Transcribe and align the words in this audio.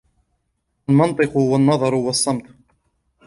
الْمَنْطِقُ 0.89 1.35
وَالنَّظَرُ 1.37 1.95
وَالصَّمْتُ 1.95 2.49